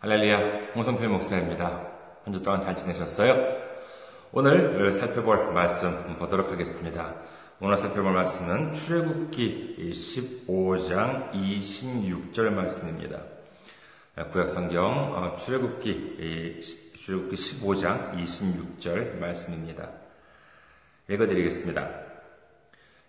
할렐루야, 0.00 0.72
홍성필 0.74 1.08
목사입니다. 1.08 1.86
한 2.24 2.32
주 2.32 2.42
동안 2.42 2.62
잘 2.62 2.74
지내셨어요? 2.76 3.34
오늘 4.32 4.90
살펴볼 4.92 5.52
말씀 5.52 6.16
보도록 6.18 6.50
하겠습니다. 6.50 7.16
오늘 7.60 7.76
살펴볼 7.76 8.12
말씀은 8.12 8.72
출애굽기 8.72 9.92
15장 9.92 11.32
26절 11.32 12.48
말씀입니다. 12.50 13.20
구약성경 14.32 14.82
어, 15.16 15.36
출애굽기 15.36 16.60
출애굽기 16.96 17.36
15장 17.36 18.14
26절 18.16 19.18
말씀입니다. 19.18 19.90
읽어드리겠습니다. 21.10 22.09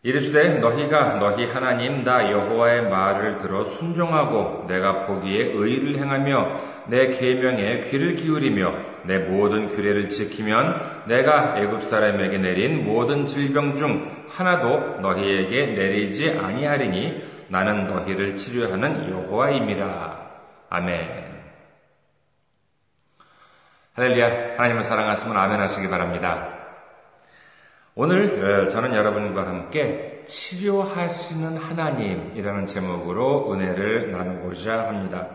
이르시되 0.03 0.57
너희가 0.57 1.19
너희 1.19 1.45
하나님 1.45 2.03
나 2.03 2.31
여호와의 2.31 2.89
말을 2.89 3.37
들어 3.37 3.63
순종하고 3.63 4.65
내가 4.67 5.05
보기에 5.05 5.51
의를 5.53 5.99
행하며 5.99 6.59
내 6.87 7.09
계명에 7.09 7.81
귀를 7.81 8.15
기울이며 8.15 8.73
내 9.03 9.19
모든 9.19 9.69
규례를 9.69 10.09
지키면 10.09 11.03
내가 11.05 11.59
애굽 11.59 11.83
사람에게 11.83 12.39
내린 12.39 12.83
모든 12.83 13.27
질병 13.27 13.75
중 13.75 14.25
하나도 14.29 15.01
너희에게 15.01 15.67
내리지 15.67 16.31
아니하리니 16.31 17.23
나는 17.49 17.85
너희를 17.85 18.37
치료하는 18.37 19.11
여호와임이라 19.11 20.31
아멘. 20.69 21.31
할렐루야 23.93 24.55
하나님을 24.57 24.81
사랑하시면 24.81 25.37
아멘 25.37 25.59
하시기 25.59 25.89
바랍니다. 25.89 26.60
오늘 27.93 28.41
어, 28.41 28.69
저는 28.69 28.95
여러분과 28.95 29.45
함께 29.45 30.23
치료하시는 30.25 31.57
하나님이라는 31.57 32.65
제목으로 32.65 33.51
은혜를 33.51 34.13
나누고자 34.13 34.87
합니다. 34.87 35.27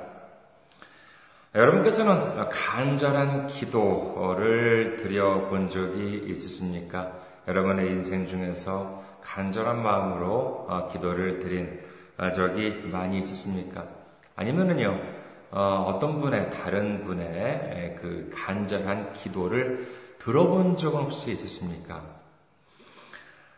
여러분께서는 1.54 2.48
간절한 2.48 3.48
기도를 3.48 4.96
드려본 4.96 5.68
적이 5.68 6.24
있으십니까? 6.30 7.12
여러분의 7.46 7.90
인생 7.90 8.26
중에서 8.26 9.04
간절한 9.20 9.82
마음으로 9.82 10.64
어, 10.66 10.88
기도를 10.90 11.40
드린 11.40 11.78
어, 12.16 12.32
적이 12.32 12.88
많이 12.90 13.18
있으십니까? 13.18 13.84
아니면은요, 14.34 14.98
어떤 15.50 16.20
분의, 16.22 16.50
다른 16.52 17.04
분의 17.04 17.98
그 18.00 18.30
간절한 18.34 19.12
기도를 19.12 19.86
들어본 20.18 20.78
적은 20.78 21.00
혹시 21.02 21.32
있으십니까? 21.32 22.15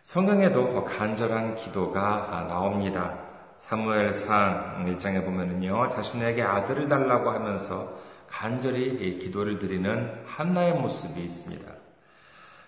성경에도 0.08 0.86
간절한 0.86 1.56
기도가 1.56 2.46
나옵니다. 2.48 3.18
사무엘상 3.58 4.86
1장에 4.86 5.22
보면은요, 5.22 5.90
자신에게 5.90 6.42
아들을 6.42 6.88
달라고 6.88 7.28
하면서 7.28 7.94
간절히 8.26 9.18
기도를 9.18 9.58
드리는 9.58 10.10
한나의 10.24 10.72
모습이 10.72 11.20
있습니다. 11.20 11.70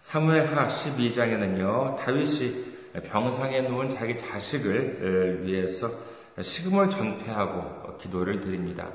사무엘하 0.03 0.69
12장에는요, 0.69 1.97
다윗이 1.97 3.01
병상에 3.09 3.63
누운 3.63 3.89
자기 3.89 4.19
자식을 4.19 5.47
위해서 5.47 5.89
식음을 6.39 6.91
전폐하고 6.91 7.97
기도를 7.97 8.43
드립니다. 8.43 8.87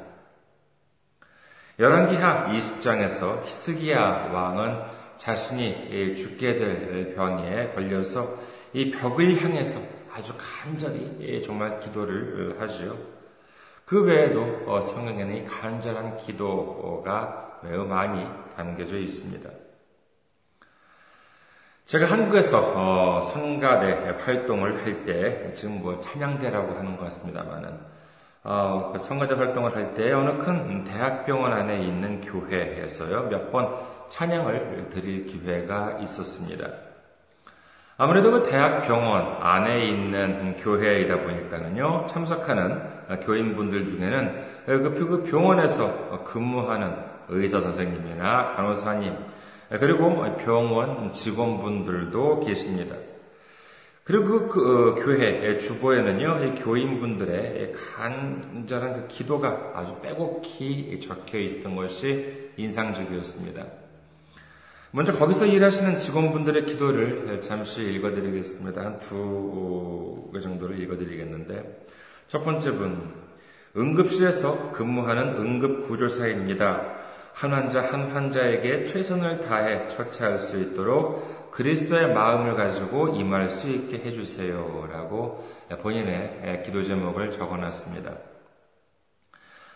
열왕기하 1.80 2.52
20장에서 2.52 3.44
히스기야 3.46 4.30
왕은 4.32 4.94
자신이 5.18 6.16
죽게 6.16 6.56
될 6.56 7.16
병에 7.16 7.70
걸려서 7.74 8.38
이 8.74 8.92
벽을 8.92 9.42
향해서 9.42 9.80
아주 10.14 10.34
간절히 10.38 11.42
정말 11.44 11.80
기도를 11.80 12.60
하지요. 12.60 12.98
그 13.86 14.04
외에도 14.04 14.64
어, 14.66 14.82
성경에는 14.82 15.36
이 15.38 15.46
간절한 15.46 16.18
기도가 16.18 17.60
매우 17.64 17.86
많이 17.86 18.26
담겨져 18.56 18.98
있습니다. 18.98 19.50
제가 21.86 22.08
한국에서 22.08 22.74
어, 22.76 23.22
성가대 23.22 24.18
활동을 24.20 24.84
할 24.84 25.06
때, 25.06 25.54
지금 25.54 25.82
뭐 25.82 26.00
찬양대라고 26.00 26.74
하는 26.80 26.98
것 26.98 27.04
같습니다만은, 27.04 27.80
어, 28.48 28.92
그 28.94 29.00
성가대 29.00 29.34
활동을 29.34 29.76
할 29.76 29.96
때 29.96 30.12
어느 30.14 30.38
큰 30.38 30.84
대학병원 30.84 31.52
안에 31.52 31.82
있는 31.84 32.22
교회에서요, 32.22 33.30
몇 33.30 33.52
번 33.52 33.70
찬양을 34.10 34.90
드릴 34.92 35.26
기회가 35.26 35.98
있었습니다. 36.04 36.68
아무래도 37.98 38.30
그 38.32 38.44
대학 38.44 38.86
병원 38.88 39.42
안에 39.42 39.86
있는 39.86 40.58
교회이다 40.58 41.22
보니까는요, 41.22 42.06
참석하는 42.08 43.20
교인분들 43.22 43.88
중에는 43.88 44.46
그 44.66 45.24
병원에서 45.24 46.24
근무하는 46.24 46.94
의사 47.30 47.60
선생님이나 47.62 48.56
간호사님, 48.56 49.16
그리고 49.80 50.38
병원 50.38 51.12
직원분들도 51.12 52.42
계십니다. 52.42 52.96
그리고 54.06 54.48
그, 54.48 54.50
그 54.50 54.92
어, 54.92 54.96
교회 55.04 55.58
주보에는요, 55.58 56.46
이 56.46 56.64
교인분들의 56.64 57.74
간절한 57.74 58.94
그 58.94 59.08
기도가 59.08 59.72
아주 59.74 60.00
빼곡히 60.00 61.00
적혀 61.00 61.40
있었던 61.40 61.76
것이 61.76 62.52
인상적이었습니다. 62.56 63.66
먼저 64.92 65.12
거기서 65.12 65.48
일하시는 65.48 65.98
직원분들의 65.98 66.66
기도를 66.68 67.42
잠시 67.42 67.82
읽어드리겠습니다. 67.94 68.82
한 68.82 69.00
두 69.00 70.30
개 70.32 70.40
정도를 70.40 70.80
읽어드리겠는데, 70.82 71.86
첫 72.28 72.44
번째 72.44 72.72
분, 72.74 73.12
응급실에서 73.76 74.72
근무하는 74.72 75.36
응급구조사입니다. 75.36 77.05
한 77.36 77.52
환자 77.52 77.82
한 77.82 78.12
환자에게 78.12 78.86
최선을 78.86 79.42
다해 79.42 79.90
처치할 79.90 80.40
수 80.40 80.58
있도록 80.58 81.52
그리스도의 81.52 82.14
마음을 82.14 82.56
가지고 82.56 83.10
임할 83.10 83.50
수 83.50 83.70
있게 83.70 83.98
해주세요. 83.98 84.88
라고 84.90 85.46
본인의 85.82 86.64
기도 86.66 86.82
제목을 86.82 87.32
적어 87.32 87.58
놨습니다. 87.58 88.14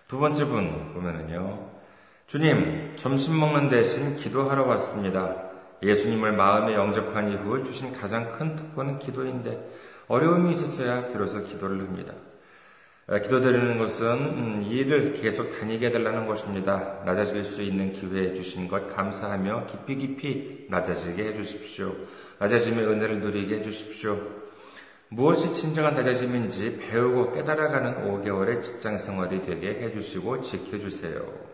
두 0.08 0.20
번째 0.20 0.46
분 0.46 0.94
보면은요, 0.94 1.70
주님, 2.28 2.96
점심 2.96 3.38
먹는 3.40 3.70
대신 3.70 4.16
기도하러 4.16 4.66
왔습니다. 4.66 5.36
예수님을 5.84 6.31
마음에 6.31 6.74
영접한 6.74 7.31
이후 7.31 7.64
주신 7.64 7.94
가장 7.94 8.31
큰 8.31 8.56
특권은 8.56 9.00
기도인데 9.00 9.70
어려움이 10.08 10.53
있었어야 10.53 11.08
비로소 11.08 11.44
기도를 11.44 11.80
합니다. 11.80 12.14
기도드리는 13.18 13.80
것은 13.80 14.08
음, 14.08 14.62
이 14.64 14.70
일을 14.78 15.14
계속 15.14 15.59
다니게 15.59 15.88
해달라는 15.88 16.28
것입니다. 16.28 17.02
낮아질 17.06 17.44
수 17.44 17.64
있는 17.64 17.92
기회에 17.92 18.36
주신 18.36 18.68
것 18.68 18.96
감사하며 18.96 19.66
깊이 19.66 19.96
깊이 19.96 20.68
낮아지게 20.70 21.30
해주십시오. 21.30 21.96
낮아짐의 22.38 22.86
은혜를 22.86 23.20
누리게 23.20 23.58
해주십시오. 23.58 24.22
무엇이 25.09 25.52
진정한 25.53 25.96
낮아짐인지 25.96 26.78
배우고 26.78 27.31
깨달아가는 27.34 28.06
5개월의 28.06 28.62
직장 28.62 29.00
생활이 29.00 29.41
되게 29.41 29.70
해주시고 29.70 30.44
지켜주세요. 30.44 31.48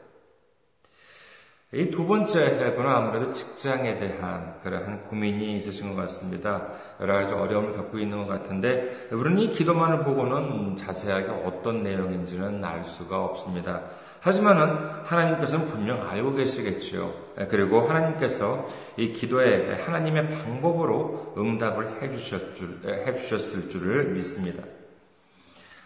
이 1.74 1.90
두 1.90 2.06
번째 2.06 2.76
분은 2.76 2.90
아무래도 2.90 3.34
직장에 3.34 3.98
대한 3.98 4.54
그러한 4.64 5.06
고민이 5.06 5.58
있으신 5.58 5.96
것 5.96 6.02
같습니다. 6.04 6.68
여러 7.02 7.16
가지 7.16 7.34
어려움을 7.34 7.74
겪고 7.74 7.98
있는 7.98 8.26
것 8.26 8.28
같은데, 8.28 9.08
우리는 9.12 9.40
이 9.40 9.50
기도만을 9.50 10.04
보고는 10.04 10.76
자세하게 10.76 11.28
어떤 11.44 11.82
내용인지는 11.82 12.64
알 12.64 12.86
수가 12.86 13.26
없습니다. 13.26 13.82
하지만은 14.22 15.04
하나님께서는 15.06 15.66
분명 15.66 16.08
알고 16.08 16.36
계시겠지요. 16.36 17.12
그리고 17.50 17.82
하나님께서 17.90 18.68
이 18.98 19.12
기도에 19.12 19.82
하나님의 19.82 20.32
방법으로 20.32 21.34
응답을 21.36 22.02
해주셨 22.02 22.56
줄, 22.56 22.80
해주셨을 22.86 23.70
줄을 23.72 24.12
믿습니다. 24.12 24.64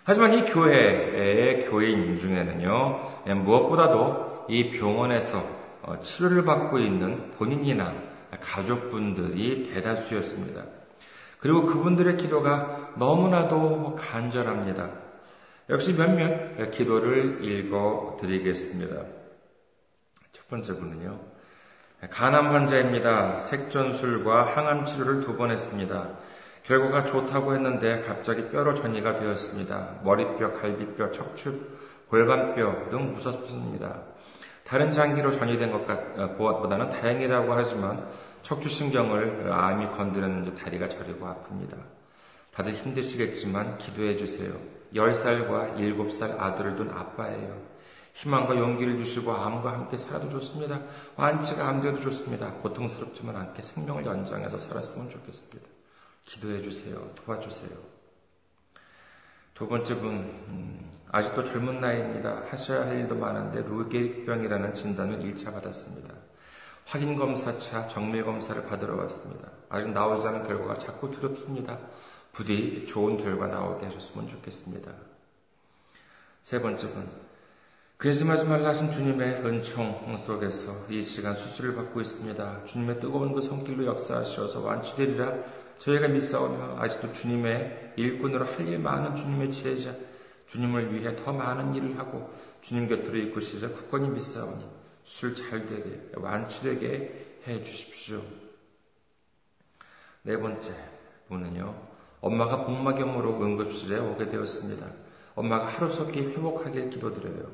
하지만 0.03 0.34
이 0.34 0.44
교회의 0.45 1.69
교인 1.69 2.18
중에는요, 2.18 3.00
무엇보다도 3.44 4.45
이 4.50 4.71
병원에서 4.71 5.38
어, 5.38 5.58
치료를 6.01 6.45
받고 6.45 6.80
있는 6.80 7.31
본인이나 7.31 7.94
가족분들이 8.39 9.71
대다수였습니다. 9.74 10.63
그리고 11.39 11.65
그분들의 11.65 12.18
기도가 12.18 12.94
너무나도 12.97 13.95
간절합니다. 13.95 14.89
역시 15.69 15.95
몇몇 15.95 16.69
기도를 16.71 17.44
읽어 17.44 18.18
드리겠습니다. 18.19 19.03
첫 20.31 20.47
번째 20.50 20.75
분은요. 20.75 21.19
간암 22.09 22.53
환자입니다. 22.53 23.38
색전술과 23.39 24.56
항암 24.56 24.86
치료를 24.86 25.21
두 25.21 25.38
번 25.38 25.51
했습니다. 25.51 26.09
결과가 26.63 27.06
좋다고 27.06 27.53
했는데 27.56 28.01
갑자기 28.01 28.50
뼈로 28.50 28.75
전이가 28.75 29.19
되었습니다. 29.19 30.01
머리뼈, 30.03 30.53
갈비뼈, 30.53 31.12
척추, 31.12 31.68
골반뼈 32.09 32.89
등 32.89 33.13
무섭습니다. 33.13 34.01
다른 34.69 34.92
장기로 34.92 35.31
전이된 35.31 35.71
것보다는 35.71 36.86
어, 36.86 36.89
다행이라고 36.89 37.54
하지만 37.54 38.07
척추신경을 38.44 39.51
암이 39.51 39.98
건드렸는지 39.98 40.54
다리가 40.54 40.88
저리고 40.88 41.25
아픕니다. 41.25 41.75
다들 42.54 42.74
힘드시겠지만 42.74 43.80
기도해 43.80 44.16
주세요. 44.16 44.54
10살과 44.94 45.75
7살 45.75 46.39
아들을 46.39 46.75
둔 46.75 46.92
아빠예요. 46.92 47.60
희망과 48.13 48.57
용기를 48.57 49.04
주시고 49.04 49.31
암과 49.31 49.74
함께 49.74 49.98
살아도 49.98 50.30
좋습니다. 50.30 50.81
완치가 51.15 51.68
안 51.68 51.81
돼도 51.81 52.01
좋습니다. 52.01 52.54
고통스럽지만 52.62 53.36
않게 53.36 53.63
생명을 53.63 54.06
연장해서 54.06 54.60
살았으면 54.60 55.10
좋겠습니다. 55.10 55.68
기도해 56.25 56.62
주세요. 56.62 57.10
도와주세요. 57.25 57.99
두 59.59 59.67
번째 59.67 59.94
분, 60.00 60.11
음, 60.47 60.89
아직도 61.11 61.44
젊은 61.44 61.81
나이입니다. 61.81 62.44
하셔야 62.50 62.88
할 62.88 63.00
일도 63.00 63.15
많은데 63.15 63.61
루게병이라는 63.63 64.73
진단을 64.73 65.19
1차 65.19 65.53
받았습니다. 65.53 66.13
확인 66.85 67.17
검사차 67.17 67.89
정밀 67.89 68.23
검사를 68.23 68.65
받으러 68.65 68.95
왔습니다. 68.95 69.50
아직 69.67 69.89
나오지 69.89 70.25
않은 70.29 70.47
결과가 70.47 70.75
자꾸 70.75 71.11
두렵습니다. 71.11 71.77
부디 72.31 72.85
좋은 72.88 73.17
결과 73.17 73.47
나오게 73.47 73.88
하셨으면 73.88 74.29
좋겠습니다. 74.29 74.94
세 76.41 76.62
번째 76.62 76.89
분, 76.94 77.09
근심하지 77.97 78.45
말라 78.45 78.69
하신 78.69 78.91
주님의 78.91 79.45
은총 79.45 80.15
속에서 80.15 80.71
이 80.89 81.03
시간 81.03 81.35
수술을 81.35 81.75
받고 81.75 82.00
있습니다. 82.00 82.63
주님의 82.63 83.01
뜨거운 83.01 83.33
그 83.33 83.41
손길로 83.41 83.85
역사하셔서 83.88 84.62
완치되리라 84.62 85.33
저희가 85.79 86.07
믿사오며 86.07 86.77
아직도 86.79 87.13
주님의 87.13 87.93
일꾼으로 87.95 88.45
할 88.45 88.67
일 88.67 88.79
많은 88.79 89.15
주님의 89.15 89.49
지혜자 89.51 89.95
주님을 90.47 90.93
위해 90.93 91.15
더 91.15 91.31
많은 91.31 91.73
일을 91.75 91.97
하고 91.97 92.29
주님 92.61 92.87
곁으로 92.87 93.17
이끄시자 93.17 93.69
굳건히 93.69 94.09
믿사오니 94.09 94.65
술 95.03 95.35
잘 95.35 95.65
되게 95.65 96.11
완치되게 96.15 97.41
해 97.47 97.63
주십시오. 97.63 98.21
네 100.23 100.37
번째 100.37 100.71
분은요. 101.29 101.73
엄마가 102.21 102.65
복막염으로 102.65 103.41
응급실에 103.41 103.97
오게 103.99 104.29
되었습니다. 104.29 104.85
엄마가 105.35 105.67
하루속히 105.67 106.19
회복하길 106.19 106.89
기도드려요. 106.89 107.49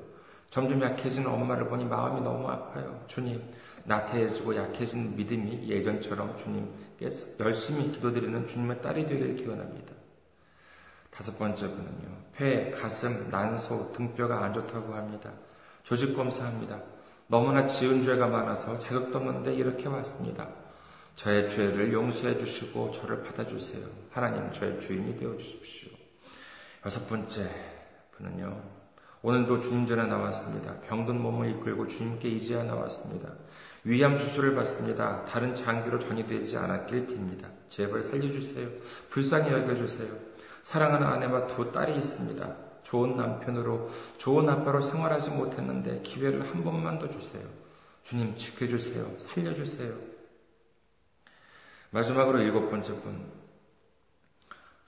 점점 0.49 0.81
약해지는 0.81 1.29
엄마를 1.29 1.67
보니 1.67 1.85
마음이 1.85 2.21
너무 2.21 2.49
아파요. 2.49 3.03
주님, 3.07 3.41
나태해지고 3.85 4.55
약해진 4.55 5.15
믿음이 5.15 5.69
예전처럼 5.69 6.35
주님께서 6.37 7.37
열심히 7.39 7.91
기도드리는 7.91 8.45
주님의 8.47 8.81
딸이 8.81 9.07
되기를 9.07 9.35
기원합니다. 9.37 9.93
다섯 11.11 11.37
번째 11.37 11.69
분은요. 11.69 12.25
폐, 12.35 12.71
가슴, 12.71 13.29
난소, 13.31 13.93
등뼈가 13.93 14.43
안 14.43 14.53
좋다고 14.53 14.93
합니다. 14.93 15.31
조직 15.83 16.15
검사합니다. 16.15 16.81
너무나 17.27 17.65
지은 17.65 18.03
죄가 18.03 18.27
많아서 18.27 18.77
자격도 18.77 19.17
없는데 19.17 19.53
이렇게 19.53 19.87
왔습니다. 19.87 20.49
저의 21.15 21.49
죄를 21.49 21.93
용서해 21.93 22.37
주시고 22.37 22.91
저를 22.91 23.23
받아주세요. 23.23 23.85
하나님 24.11 24.51
저의 24.51 24.79
주인이 24.79 25.15
되어 25.15 25.37
주십시오. 25.37 25.89
여섯 26.85 27.07
번째 27.07 27.49
분은요. 28.11 28.61
오늘도 29.21 29.61
주님 29.61 29.87
전에 29.87 30.05
나왔습니다. 30.05 30.81
병든 30.81 31.19
몸을 31.19 31.49
이끌고 31.51 31.87
주님께 31.87 32.29
이제야 32.29 32.63
나왔습니다. 32.63 33.29
위암 33.85 34.17
수술을 34.17 34.55
받습니다. 34.55 35.23
다른 35.25 35.53
장기로 35.53 35.99
전이되지 35.99 36.57
않았길 36.57 37.07
빕니다. 37.07 37.47
제발 37.69 38.01
살려주세요. 38.01 38.67
불쌍히 39.11 39.51
여겨주세요. 39.51 40.09
사랑하는 40.63 41.05
아내와 41.05 41.45
두 41.47 41.71
딸이 41.71 41.95
있습니다. 41.95 42.55
좋은 42.81 43.15
남편으로, 43.15 43.91
좋은 44.17 44.49
아빠로 44.49 44.81
생활하지 44.81 45.29
못했는데 45.29 46.01
기회를 46.01 46.49
한 46.49 46.63
번만 46.63 46.97
더 46.97 47.07
주세요. 47.09 47.43
주님 48.03 48.35
지켜주세요. 48.35 49.19
살려주세요. 49.19 49.93
마지막으로 51.91 52.39
일곱 52.39 52.71
번째 52.71 52.93
분. 53.01 53.45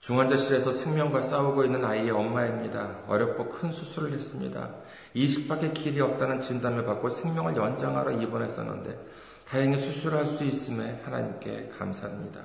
중환자실에서 0.00 0.72
생명과 0.72 1.22
싸우고 1.22 1.64
있는 1.64 1.84
아이의 1.84 2.10
엄마입니다. 2.10 3.00
어렵고 3.06 3.48
큰 3.48 3.70
수술을 3.70 4.12
했습니다. 4.12 4.74
이식밖에 5.24 5.72
길이 5.72 6.00
없다는 6.00 6.40
진단을 6.40 6.84
받고 6.84 7.08
생명을 7.08 7.56
연장하러 7.56 8.12
입원했었는데 8.22 8.98
다행히 9.48 9.78
수술할 9.78 10.26
수 10.26 10.44
있음에 10.44 11.00
하나님께 11.04 11.70
감사합니다. 11.78 12.40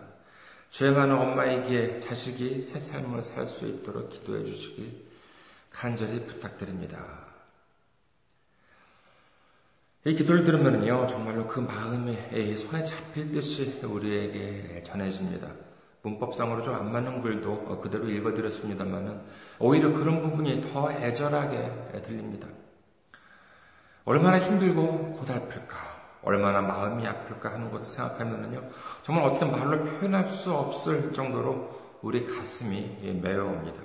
죄 0.70 0.90
많은 0.90 1.16
엄마이기에 1.16 2.00
자식이 2.00 2.62
새 2.62 2.80
삶을 2.80 3.22
살 3.22 3.48
수 3.48 3.68
있도록 3.68 4.10
기도해 4.10 4.44
주시길 4.44 5.06
간절히 5.70 6.26
부탁드립니다. 6.26 7.24
이 10.06 10.16
기도를 10.16 10.44
들으면요, 10.44 11.08
정말로 11.08 11.48
그 11.48 11.60
마음이 11.60 12.58
손에 12.58 12.84
잡힐 12.84 13.32
듯이 13.32 13.80
우리에게 13.84 14.84
전해집니다. 14.86 15.50
문법상으로 16.02 16.62
좀 16.64 16.76
안 16.76 16.92
맞는 16.92 17.22
글도 17.22 17.52
어, 17.68 17.80
그대로 17.80 18.10
읽어드렸습니다만은 18.10 19.22
오히려 19.60 19.94
그런 19.94 20.22
부분이 20.22 20.62
더 20.62 20.92
애절하게 20.92 22.02
들립니다. 22.06 22.48
얼마나 24.06 24.40
힘들고 24.40 25.14
고달플까, 25.14 25.78
얼마나 26.24 26.62
마음이 26.62 27.06
아플까 27.08 27.54
하는 27.54 27.72
것을 27.72 27.86
생각하면요, 27.86 28.62
정말 29.04 29.26
어떻게 29.26 29.46
말로 29.46 29.84
표현할 29.84 30.30
수 30.30 30.54
없을 30.54 31.14
정도로 31.14 31.82
우리 32.02 32.26
가슴이 32.26 33.20
메어옵니다. 33.22 33.82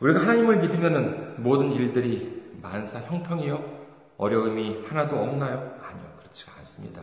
우리가 0.00 0.20
하나님을 0.20 0.58
믿으면 0.58 1.42
모든 1.42 1.72
일들이 1.72 2.52
만사 2.62 3.00
형통이요, 3.00 3.76
어려움이 4.18 4.84
하나도 4.88 5.16
없나요? 5.16 5.78
아니요, 5.82 6.12
그렇지 6.18 6.46
않습니다. 6.58 7.02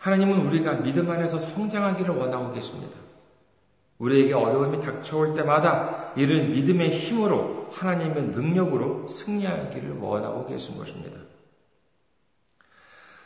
하나님은 0.00 0.46
우리가 0.46 0.82
믿음 0.82 1.10
안에서 1.10 1.38
성장하기를 1.38 2.14
원하고 2.14 2.52
계십니다. 2.52 3.03
우리에게 4.04 4.34
어려움이 4.34 4.80
닥쳐올 4.80 5.34
때마다 5.34 6.12
이를 6.14 6.48
믿음의 6.48 6.98
힘으로 6.98 7.68
하나님의 7.72 8.24
능력으로 8.24 9.08
승리하기를 9.08 9.98
원하고 9.98 10.46
계신 10.46 10.76
것입니다. 10.76 11.18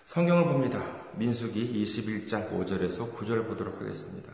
성경을 0.05 0.45
봅니다. 0.45 0.83
민수기 1.17 1.83
21장 1.83 2.51
5절에서 2.53 3.13
9절 3.13 3.49
보도록 3.49 3.81
하겠습니다. 3.81 4.33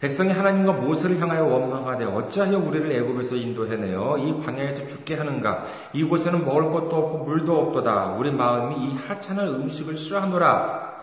백성이 0.00 0.32
하나님과 0.32 0.72
모세를 0.72 1.20
향하여 1.20 1.44
원망하되 1.44 2.04
어찌하여 2.04 2.58
우리를 2.58 2.90
애굽에서 2.90 3.36
인도해내어 3.36 4.18
이 4.18 4.44
광야에서 4.44 4.86
죽게 4.88 5.14
하는가 5.14 5.64
이곳에는 5.92 6.44
먹을 6.44 6.72
것도 6.72 6.96
없고 6.96 7.18
물도 7.24 7.58
없도다 7.58 8.16
우리 8.16 8.32
마음이 8.32 8.84
이 8.84 8.96
하찮은 8.96 9.46
음식을 9.46 9.96
싫어하노라 9.96 10.94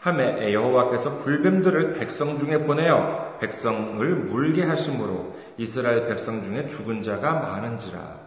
함에 0.00 0.54
여호와께서 0.54 1.18
불뱀들을 1.18 1.94
백성 1.94 2.38
중에 2.38 2.58
보내어 2.58 3.25
백성을 3.38 4.06
물게 4.06 4.64
하심으로 4.64 5.34
이스라엘 5.58 6.06
백성 6.08 6.42
중에 6.42 6.66
죽은 6.66 7.02
자가 7.02 7.32
많은지라. 7.32 8.26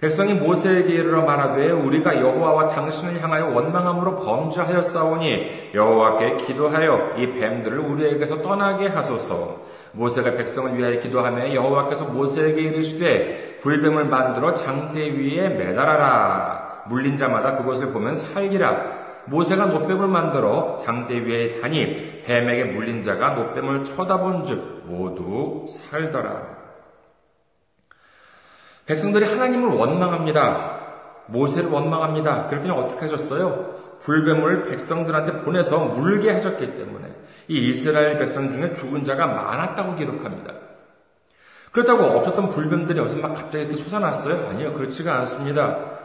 백성이 0.00 0.34
모세에게 0.34 0.92
이르러 0.92 1.22
말하되 1.22 1.72
우리가 1.72 2.20
여호와와 2.20 2.68
당신을 2.68 3.20
향하여 3.20 3.46
원망함으로 3.46 4.16
범죄하였사오니 4.16 5.72
여호와께 5.74 6.36
기도하여 6.36 7.16
이 7.18 7.32
뱀들을 7.32 7.78
우리에게서 7.78 8.40
떠나게 8.40 8.86
하소서. 8.86 9.66
모세가 9.92 10.32
백성을 10.36 10.76
위하여 10.78 11.00
기도하며 11.00 11.52
여호와께서 11.52 12.12
모세에게 12.12 12.60
이르시되 12.60 13.58
불뱀을 13.60 14.04
만들어 14.04 14.52
장대 14.52 15.00
위에 15.00 15.48
매달아라. 15.48 16.84
물린 16.86 17.16
자마다 17.16 17.56
그것을 17.56 17.92
보면 17.92 18.14
살기라. 18.14 18.97
모세가 19.30 19.66
노뱀을 19.66 20.08
만들어 20.08 20.78
장대 20.80 21.18
위에 21.18 21.60
다니 21.60 22.22
뱀에게 22.24 22.64
물린 22.64 23.02
자가 23.02 23.30
노뱀을 23.30 23.84
쳐다본 23.84 24.44
즉 24.46 24.82
모두 24.86 25.64
살더라. 25.68 26.58
백성들이 28.86 29.26
하나님을 29.26 29.76
원망합니다. 29.76 30.78
모세를 31.26 31.70
원망합니다. 31.70 32.46
그랬더니 32.46 32.72
어떻게 32.72 33.00
하셨어요? 33.02 33.76
불뱀을 34.00 34.70
백성들한테 34.70 35.42
보내서 35.42 35.84
물게 35.84 36.30
하셨기 36.32 36.76
때문에 36.76 37.08
이 37.48 37.68
이스라엘 37.68 38.18
백성 38.18 38.50
중에 38.50 38.72
죽은 38.72 39.04
자가 39.04 39.26
많았다고 39.26 39.96
기록합니다. 39.96 40.54
그렇다고 41.72 42.04
없었던 42.04 42.48
불뱀들이 42.48 42.98
어디서 42.98 43.18
막 43.18 43.34
갑자기 43.34 43.64
이렇게 43.64 43.76
솟아났어요? 43.76 44.48
아니요, 44.48 44.72
그렇지가 44.72 45.18
않습니다. 45.18 45.97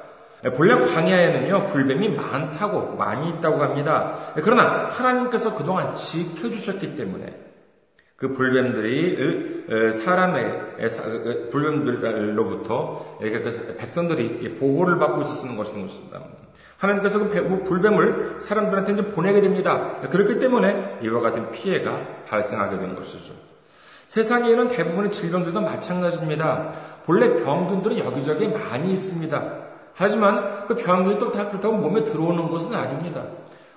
예, 0.46 0.50
본래 0.50 0.76
광야에는요, 0.76 1.66
불뱀이 1.66 2.10
많다고, 2.10 2.96
많이 2.96 3.30
있다고 3.30 3.62
합니다. 3.62 4.34
예, 4.38 4.42
그러나 4.42 4.90
하나님께서 4.90 5.56
그동안 5.56 5.94
지켜주셨기 5.94 6.96
때문에 6.96 7.40
그 8.16 8.34
불뱀들이 8.34 9.92
사람의 9.92 10.78
불뱀들로부터 11.52 13.18
그 13.20 13.76
백성들이 13.78 14.58
보호를 14.58 14.98
받고 15.00 15.24
있었는 15.24 15.58
것입니다. 15.58 16.22
하나님께서 16.78 17.20
그 17.20 17.64
불뱀을 17.64 18.36
사람들한테 18.40 18.94
이제 18.94 19.06
보내게 19.06 19.42
됩니다. 19.42 19.98
예, 20.04 20.08
그렇기 20.08 20.40
때문에 20.40 21.00
이와 21.04 21.22
같은 21.22 21.52
피해가 21.52 22.24
발생하게 22.28 22.78
된 22.78 22.96
것이죠. 22.96 23.34
세상에는 24.08 24.68
대부분의 24.70 25.12
질병들도 25.12 25.60
마찬가지입니다. 25.62 26.74
본래 27.06 27.44
병균들은 27.44 27.98
여기저기 28.00 28.48
많이 28.48 28.92
있습니다. 28.92 29.63
하지만 29.96 30.66
그 30.68 30.76
병균이 30.76 31.20
또 31.20 31.32
다 31.32 31.50
그렇다고 31.50 31.78
몸에 31.78 32.04
들어오는 32.04 32.50
것은 32.50 32.74
아닙니다. 32.74 33.24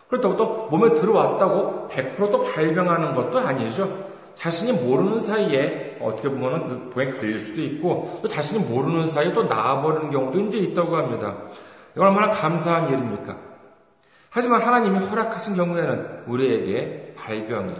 그렇다고 0.08 0.37
또 0.37 0.68
몸에 0.70 0.92
들어왔다고 0.94 1.88
100%또 1.90 2.42
발병하는 2.42 3.14
것도 3.14 3.38
아니죠. 3.38 4.06
자신이 4.35 4.73
모르는 4.85 5.18
사이에 5.18 5.99
어떻게 6.00 6.28
보면은 6.28 6.68
그 6.68 6.90
병에 6.90 7.11
걸릴 7.12 7.40
수도 7.40 7.61
있고 7.62 8.18
또 8.23 8.28
자신이 8.28 8.64
모르는 8.64 9.06
사이에 9.06 9.32
또 9.32 9.44
나아버리는 9.44 10.11
경우도 10.11 10.38
이제 10.40 10.58
있다고 10.58 10.96
합니다. 10.96 11.37
이건 11.94 12.08
얼마나 12.08 12.30
감사한 12.30 12.88
일입니까? 12.88 13.37
하지만 14.30 14.61
하나님이 14.61 14.99
허락하신 14.99 15.56
경우에는 15.56 16.25
우리에게 16.26 17.14
발병이, 17.16 17.75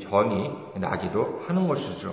병이 0.00 0.50
나기도 0.76 1.42
하는 1.46 1.68
것이죠. 1.68 2.12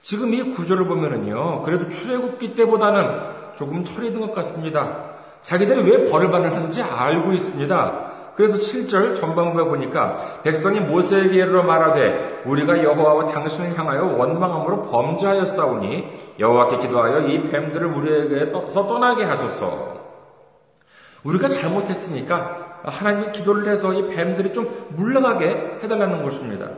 지금 0.00 0.32
이 0.32 0.42
구조를 0.54 0.86
보면은요, 0.86 1.62
그래도 1.62 1.90
출애굽기 1.90 2.54
때보다는 2.54 3.41
조금 3.56 3.84
처리된 3.84 4.20
것 4.20 4.34
같습니다. 4.34 5.12
자기들이 5.42 5.90
왜 5.90 6.10
벌을 6.10 6.30
받았는지 6.30 6.82
알고 6.82 7.32
있습니다. 7.32 8.12
그래서 8.36 8.56
7절 8.56 9.20
전반부에 9.20 9.64
보니까 9.64 10.40
백성이 10.42 10.80
모세에게 10.80 11.36
이르러 11.36 11.62
말하되 11.62 12.42
우리가 12.46 12.82
여호와와 12.82 13.26
당신을 13.26 13.78
향하여 13.78 14.04
원망함으로 14.16 14.82
범죄하였사오니 14.82 16.36
여호와께 16.38 16.78
기도하여 16.78 17.28
이 17.28 17.48
뱀들을 17.50 17.86
우리에게서 17.86 18.86
떠나게 18.86 19.24
하소서. 19.24 20.00
우리가 21.24 21.48
잘못했으니까 21.48 22.80
하나님이 22.84 23.32
기도를 23.32 23.68
해서 23.68 23.92
이 23.92 24.08
뱀들이 24.08 24.52
좀 24.52 24.88
물러가게 24.96 25.78
해달라는 25.82 26.22
것입니다. 26.22 26.68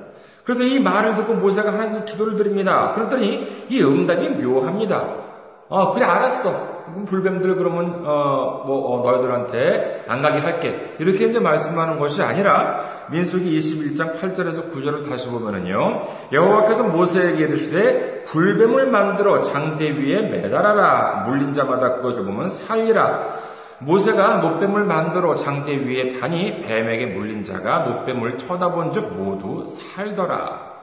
그래서 0.44 0.62
이 0.62 0.78
말을 0.78 1.14
듣고 1.14 1.34
모세가 1.34 1.72
하나님께 1.72 2.12
기도를 2.12 2.36
드립니다. 2.36 2.92
그랬더니 2.94 3.66
이 3.70 3.82
응답이 3.82 4.28
묘합니다. 4.28 5.33
어, 5.68 5.92
그래, 5.92 6.04
알았어. 6.04 6.74
불뱀들 7.06 7.56
그러면, 7.56 8.02
어, 8.04 8.64
뭐, 8.66 8.92
어, 8.92 9.02
너희들한테 9.02 10.04
안 10.06 10.20
가게 10.20 10.40
할게. 10.40 10.96
이렇게 10.98 11.26
이제 11.26 11.40
말씀하는 11.40 11.98
것이 11.98 12.22
아니라, 12.22 12.80
민수기 13.10 13.58
21장 13.58 14.20
8절에서 14.20 14.70
9절을 14.72 15.08
다시 15.08 15.28
보면은요, 15.30 16.02
여호와께서 16.32 16.84
모세에게 16.84 17.44
이르시되, 17.44 18.24
불뱀을 18.24 18.90
만들어 18.90 19.40
장대 19.40 19.90
위에 19.90 20.28
매달아라. 20.28 21.24
물린 21.26 21.54
자마다 21.54 21.94
그것을 21.94 22.24
보면 22.24 22.48
살리라. 22.48 23.54
모세가 23.78 24.36
노뱀을 24.36 24.84
만들어 24.84 25.34
장대 25.34 25.72
위에 25.72 26.18
다니 26.18 26.62
뱀에게 26.62 27.06
물린 27.06 27.44
자가 27.44 27.80
노뱀을 27.80 28.38
쳐다본 28.38 28.92
즉 28.92 29.12
모두 29.14 29.66
살더라. 29.66 30.73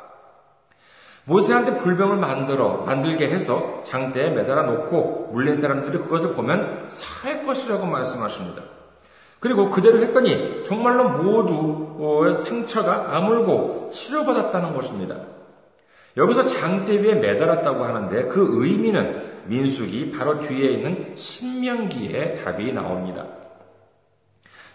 모세한테 1.26 1.78
불병을 1.78 2.18
만들어 2.18 2.78
만들게 2.86 3.30
해서 3.30 3.84
장대에 3.86 4.32
매달아 4.32 4.64
놓고 4.64 5.30
물린 5.34 5.56
사람들이 5.56 6.00
그것을 6.00 6.34
보면 6.34 6.86
살 6.90 7.46
것이라고 7.46 7.86
말씀하십니다. 7.86 8.64
그리고 9.40 9.70
그대로 9.70 10.00
했더니 10.00 10.64
정말로 10.64 11.10
모두 11.10 12.32
상처가 12.46 13.16
아물고 13.16 13.90
치료받았다는 13.92 14.74
것입니다. 14.76 15.16
여기서 16.18 16.46
장대 16.46 17.02
위에 17.02 17.16
매달았다고 17.16 17.84
하는데 17.84 18.28
그 18.28 18.48
의미는 18.64 19.32
민숙이 19.46 20.12
바로 20.12 20.40
뒤에 20.40 20.72
있는 20.74 21.16
신명기의 21.16 22.44
답이 22.44 22.72
나옵니다. 22.74 23.26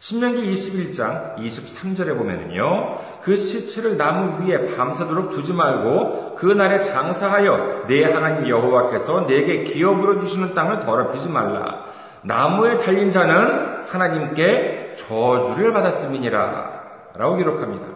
신명기 0.06 0.54
21장 0.54 1.34
23절에 1.36 2.16
보면은요, 2.16 2.98
그 3.22 3.36
시체를 3.36 3.96
나무 3.96 4.46
위에 4.46 4.76
밤새도록 4.76 5.32
두지 5.32 5.52
말고 5.52 6.36
그 6.36 6.46
날에 6.46 6.78
장사하여 6.78 7.86
내 7.88 8.04
하나님 8.04 8.48
여호와께서 8.48 9.26
내게 9.26 9.64
기업으로 9.64 10.20
주시는 10.20 10.54
땅을 10.54 10.78
더럽히지 10.78 11.28
말라. 11.28 11.86
나무에 12.22 12.78
달린 12.78 13.10
자는 13.10 13.84
하나님께 13.88 14.94
저주를 14.96 15.72
받았음이니라. 15.72 16.82
라고 17.16 17.34
기록합니다. 17.34 17.86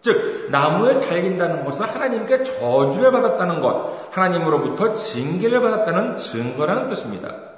즉, 0.00 0.48
나무에 0.50 0.98
달린다는 0.98 1.64
것은 1.64 1.86
하나님께 1.86 2.42
저주를 2.42 3.12
받았다는 3.12 3.60
것, 3.60 4.08
하나님으로부터 4.10 4.94
징계를 4.94 5.60
받았다는 5.60 6.16
증거라는 6.16 6.88
뜻입니다. 6.88 7.51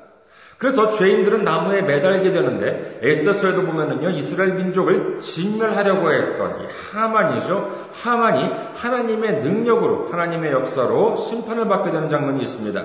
그래서 0.64 0.88
죄인들은 0.88 1.44
나무에 1.44 1.83
매달게 1.83 2.33
되는데 2.33 2.99
에스더서에도 3.02 3.66
보면은요 3.66 4.09
이스라엘 4.16 4.54
민족을 4.54 5.21
진멸하려고 5.21 6.11
했던 6.11 6.62
이 6.62 6.66
하만이죠. 6.90 7.90
하만이 7.92 8.50
하나님의 8.75 9.40
능력으로 9.40 10.09
하나님의 10.11 10.52
역사로 10.52 11.16
심판을 11.16 11.68
받게 11.68 11.90
되는 11.90 12.09
장면이 12.09 12.40
있습니다. 12.40 12.83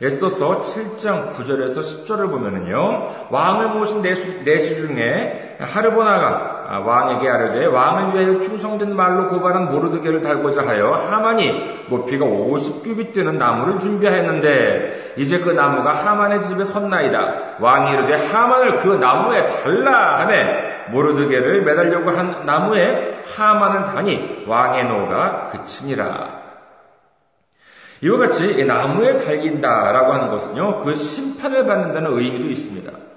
에스더서 0.00 0.60
7장 0.60 1.32
9절에서 1.32 1.80
10절을 1.80 2.30
보면은요, 2.30 3.10
왕을 3.30 3.70
모신 3.70 4.00
내수, 4.00 4.44
내수 4.44 4.86
중에 4.86 5.56
하르보나가 5.58 6.26
아, 6.28 6.57
왕에게 6.68 7.28
아뢰되 7.28 7.64
왕을 7.64 8.14
위하여 8.14 8.38
충성된 8.38 8.94
말로 8.94 9.28
고발한 9.28 9.70
모르드게를 9.70 10.20
달고자 10.20 10.66
하여 10.66 10.92
하만이 10.92 11.86
높이가 11.88 12.26
50규빗 12.26 13.14
되는 13.14 13.38
나무를 13.38 13.78
준비하였는데 13.78 15.14
이제 15.16 15.38
그 15.38 15.50
나무가 15.50 15.92
하만의 15.92 16.42
집에 16.42 16.64
섰나이다. 16.64 17.56
왕이 17.58 17.94
이르되 17.94 18.26
하만을 18.26 18.76
그 18.76 18.88
나무에 18.88 19.48
달라 19.62 20.20
하매 20.20 20.88
모르드게를 20.90 21.64
매달려고 21.64 22.10
한 22.10 22.44
나무에 22.44 23.22
하만을 23.34 23.86
다니 23.86 24.44
왕의 24.46 24.84
노가 24.84 25.50
그치니라. 25.52 26.38
이와 28.02 28.18
같이 28.18 28.64
나무에 28.64 29.24
달긴다라고 29.24 30.12
하는 30.12 30.30
것은요, 30.30 30.84
그 30.84 30.94
심판을 30.94 31.66
받는다는 31.66 32.12
의미도 32.12 32.48
있습니다. 32.48 33.07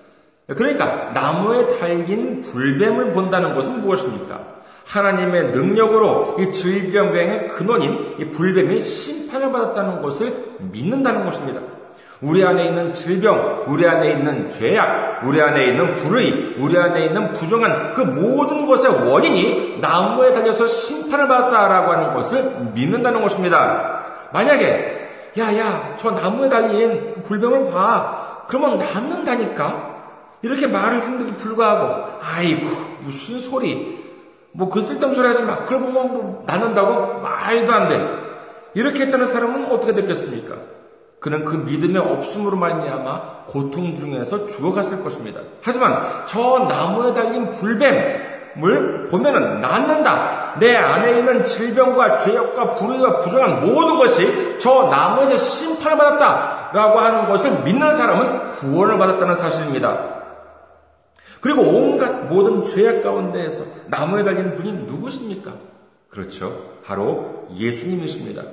그러니까 0.47 1.11
나무에 1.13 1.79
달긴 1.79 2.41
불뱀을 2.41 3.13
본다는 3.13 3.55
것은 3.55 3.81
무엇입니까? 3.81 4.39
하나님의 4.85 5.51
능력으로 5.51 6.35
이 6.39 6.51
질병병의 6.51 7.49
근원인 7.49 8.15
이 8.19 8.25
불뱀이 8.25 8.81
심판을 8.81 9.51
받았다는 9.51 10.01
것을 10.01 10.33
믿는다는 10.71 11.23
것입니다. 11.23 11.61
우리 12.21 12.45
안에 12.45 12.65
있는 12.65 12.93
질병, 12.93 13.65
우리 13.67 13.87
안에 13.87 14.11
있는 14.11 14.47
죄악, 14.49 15.23
우리 15.23 15.41
안에 15.41 15.69
있는 15.69 15.95
불의, 15.95 16.55
우리 16.59 16.77
안에 16.77 17.05
있는 17.05 17.31
부정한 17.31 17.93
그 17.93 18.01
모든 18.01 18.65
것의 18.67 19.09
원인이 19.09 19.79
나무에 19.79 20.31
달려서 20.31 20.67
심판을 20.67 21.27
받았다라고 21.27 21.91
하는 21.91 22.13
것을 22.13 22.51
믿는다는 22.73 23.21
것입니다. 23.21 24.03
만약에 24.33 25.09
야야 25.37 25.95
저 25.97 26.11
나무에 26.11 26.49
달린 26.49 27.23
불병을 27.23 27.71
봐 27.71 28.45
그러면 28.47 28.77
낫는다니까 28.77 29.90
이렇게 30.41 30.67
말을 30.67 31.01
했는데도 31.01 31.37
불구하고 31.37 32.19
아이고 32.21 32.67
무슨 33.01 33.39
소리 33.39 34.01
뭐 34.53 34.69
그 34.69 34.81
쓸데없는 34.81 35.15
소리 35.15 35.27
하지 35.27 35.43
마 35.43 35.57
그걸 35.63 35.79
보면 35.79 35.93
뭐 36.13 36.43
낫는다고 36.45 37.21
말도 37.21 37.71
안 37.71 37.87
돼 37.87 38.31
이렇게 38.73 39.05
했다는 39.05 39.25
사람은 39.27 39.71
어떻게 39.71 39.93
됐겠습니까? 39.93 40.55
그는 41.19 41.45
그 41.45 41.55
믿음의 41.55 41.97
없음으로 42.01 42.57
말미암아 42.57 43.45
고통 43.47 43.95
중에서 43.95 44.47
죽어갔을 44.47 45.03
것입니다. 45.03 45.41
하지만 45.61 46.01
저 46.25 46.65
나무에 46.67 47.13
달린 47.13 47.49
불뱀 47.49 48.31
물 48.55 49.07
보면은 49.07 49.61
낫는다. 49.61 50.55
내 50.59 50.75
안에 50.75 51.19
있는 51.19 51.43
질병과 51.43 52.17
죄악과 52.17 52.73
불의와 52.73 53.19
부정한 53.19 53.65
모든 53.65 53.97
것이 53.97 54.57
저 54.59 54.87
나무에서 54.89 55.37
심판을 55.37 55.97
받았다. 55.97 56.71
라고 56.73 56.99
하는 56.99 57.27
것을 57.27 57.51
믿는 57.63 57.93
사람은 57.93 58.49
구원을 58.51 58.97
받았다는 58.97 59.35
사실입니다. 59.35 60.20
그리고 61.41 61.61
온갖 61.63 62.27
모든 62.27 62.63
죄악 62.63 63.03
가운데에서 63.03 63.65
나무에 63.87 64.23
달린 64.23 64.55
분이 64.55 64.71
누구십니까? 64.73 65.53
그렇죠. 66.09 66.79
바로 66.85 67.47
예수님이십니다. 67.55 68.43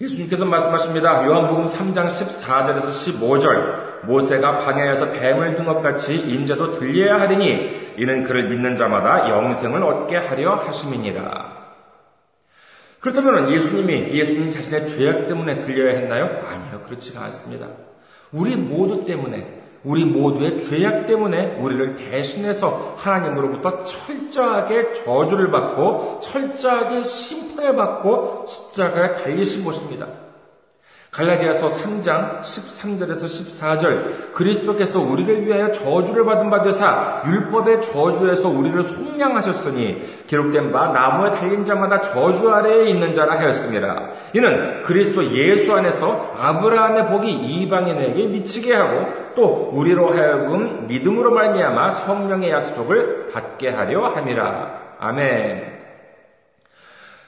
예수님께서 0.00 0.44
말씀하십니다. 0.44 1.26
요한복음 1.26 1.66
3장 1.66 2.06
14절에서 2.06 2.88
15절. 2.88 3.92
모세가 4.04 4.58
방해에서 4.58 5.12
뱀을 5.12 5.54
든 5.54 5.64
것 5.64 5.80
같이 5.80 6.16
인자도 6.16 6.78
들려야 6.78 7.20
하리니 7.20 7.94
이는 7.98 8.24
그를 8.24 8.48
믿는 8.48 8.74
자마다 8.76 9.28
영생을 9.28 9.82
얻게 9.84 10.16
하려 10.16 10.54
하심이니라. 10.56 11.52
그렇다면 13.00 13.52
예수님이 13.52 14.12
예수님 14.12 14.50
자신의 14.50 14.86
죄악 14.86 15.28
때문에 15.28 15.58
들려야 15.58 15.96
했나요? 15.98 16.24
아니요. 16.48 16.82
그렇지가 16.86 17.22
않습니다. 17.24 17.66
우리 18.32 18.56
모두 18.56 19.04
때문에 19.04 19.61
우리 19.84 20.04
모두의 20.04 20.60
죄악 20.60 21.06
때문에 21.06 21.56
우리를 21.60 21.96
대신해서 21.96 22.94
하나님으로부터 22.96 23.84
철저하게 23.84 24.92
저주를 24.92 25.50
받고 25.50 26.20
철저하게 26.22 27.02
심판을 27.02 27.74
받고 27.74 28.44
십자가에 28.46 29.16
달리신 29.16 29.64
것입니다. 29.64 30.21
갈라디아서 31.12 31.68
3장 31.68 32.40
13절에서 32.40 33.26
14절 33.26 34.32
그리스도께서 34.32 34.98
우리를 34.98 35.46
위하여 35.46 35.70
저주를 35.70 36.24
받은 36.24 36.48
바 36.48 36.62
되사 36.62 37.22
율법의 37.26 37.82
저주에서 37.82 38.48
우리를 38.48 38.82
속량하셨으니 38.82 40.24
기록된 40.26 40.72
바 40.72 40.86
나무에 40.86 41.32
달린 41.32 41.64
자마다 41.64 42.00
저주 42.00 42.50
아래에 42.50 42.88
있는 42.88 43.12
자라 43.12 43.38
하였습니다. 43.38 44.08
이는 44.32 44.82
그리스도 44.84 45.22
예수 45.32 45.74
안에서 45.74 46.34
아브라함의 46.38 47.08
복이 47.08 47.30
이방인에게 47.30 48.28
미치게 48.28 48.74
하고 48.74 49.34
또 49.34 49.70
우리로 49.74 50.14
하여금 50.16 50.86
믿음으로 50.86 51.32
말미암아 51.32 51.90
성령의 51.90 52.50
약속을 52.50 53.28
받게 53.28 53.68
하려 53.68 54.08
함이라. 54.08 54.96
아멘. 54.98 55.72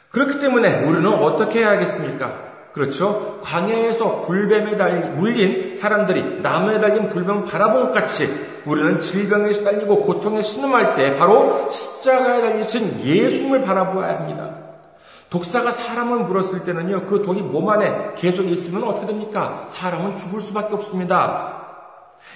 그렇기 0.08 0.38
때문에 0.38 0.84
우리는 0.84 1.06
어떻게 1.06 1.58
해야겠습니까? 1.58 2.53
그렇죠? 2.74 3.38
광야에서 3.40 4.22
불뱀에 4.22 4.76
달리, 4.76 5.08
물린 5.10 5.74
사람들이 5.76 6.40
나무에 6.42 6.80
달린 6.80 7.06
불뱀을 7.08 7.44
바라본 7.44 7.84
것 7.84 7.92
같이 7.92 8.28
우리는 8.66 8.98
질병에 9.00 9.52
시달리고 9.52 10.02
고통에 10.02 10.42
신음할 10.42 10.96
때 10.96 11.14
바로 11.14 11.70
십자가에 11.70 12.40
달리신 12.40 13.04
예수님을 13.04 13.62
바라보아야 13.62 14.18
합니다. 14.18 14.56
독사가 15.30 15.70
사람을 15.70 16.24
물었을 16.24 16.64
때는요, 16.64 17.06
그 17.06 17.22
독이 17.22 17.42
몸 17.42 17.70
안에 17.70 18.14
계속 18.16 18.42
있으면 18.42 18.82
어떻게 18.84 19.06
됩니까? 19.06 19.64
사람은 19.68 20.16
죽을 20.16 20.40
수밖에 20.40 20.74
없습니다. 20.74 21.62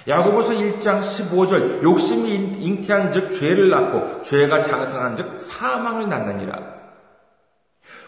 야고보서 0.07 0.53
1장 0.53 1.01
15절 1.01 1.83
욕심이 1.83 2.29
잉태한 2.59 3.11
즉 3.11 3.31
죄를 3.31 3.69
낳고 3.69 4.21
죄가 4.21 4.61
장성한 4.61 5.17
즉 5.17 5.33
사망을 5.37 6.07
낳느니라. 6.07 6.78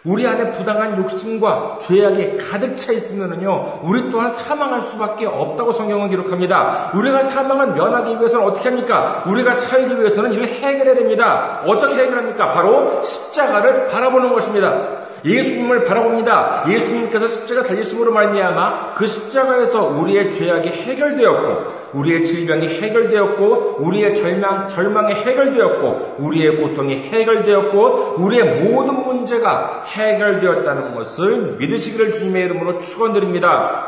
우리 0.03 0.25
안에 0.25 0.51
부당한 0.53 0.98
욕심과 0.98 1.77
죄악이 1.79 2.38
가득 2.38 2.75
차 2.75 2.91
있으면요, 2.91 3.81
우리 3.84 4.10
또한 4.10 4.29
사망할 4.29 4.81
수밖에 4.81 5.27
없다고 5.27 5.74
성경은 5.74 6.10
기록합니다. 6.10 6.91
우리가 6.96 7.22
사망을 7.22 7.74
면하기 7.74 8.17
위해서는 8.17 8.48
어떻게 8.48 8.70
합니까? 8.70 9.24
우리가 9.27 9.53
살기 9.53 10.00
위해서는 10.00 10.34
이를 10.34 10.48
해결해야 10.48 10.96
됩니다. 10.96 11.62
어떻게 11.67 12.01
해결합니까? 12.01 12.50
바로 12.50 13.03
십자가를 13.03 13.89
바라보는 13.89 14.34
것입니다. 14.34 15.00
예수님을 15.24 15.84
바라봅니다. 15.84 16.66
예수님께서 16.68 17.28
십자가 17.28 17.63
달리심으로 17.63 18.12
말미암아 18.12 18.94
그 18.96 19.06
십자가에서 19.06 19.88
우리의 19.88 20.32
죄악이 20.32 20.70
해결되었고 20.70 21.92
우리의 21.94 22.25
질병이 22.25 22.68
해결되었고 22.68 23.78
우리의 23.80 24.16
절망 24.16 24.68
절망이 24.68 25.13
해결되었고 25.13 26.16
우리의 26.20 26.58
고통이 26.58 27.10
해결되었고 27.10 28.16
우리의 28.18 28.63
모든 28.63 29.06
문제가 29.06 29.84
해결되었다는 29.86 30.96
것을 30.96 31.58
믿으시기를 31.58 32.12
주님의 32.13 32.46
이름으로 32.46 32.80
축원드립니다. 32.80 33.88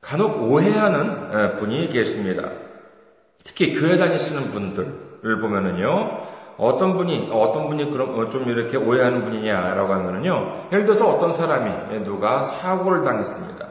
간혹 0.00 0.42
오해하는 0.42 1.54
분이 1.54 1.88
계십니다. 1.88 2.50
특히 3.44 3.74
교회 3.74 3.96
다니시는 3.96 4.50
분들을 4.50 5.40
보면은요. 5.40 6.43
어떤 6.58 6.96
분이 6.96 7.30
어떤 7.32 7.68
분이 7.68 7.90
그럼 7.90 8.18
어, 8.18 8.28
좀 8.30 8.48
이렇게 8.48 8.76
오해하는 8.76 9.24
분이냐라고 9.24 9.92
하면은요. 9.92 10.52
예를 10.72 10.84
들어서 10.86 11.08
어떤 11.08 11.32
사람이 11.32 12.04
누가 12.04 12.42
사고를 12.42 13.02
당했습니다. 13.04 13.66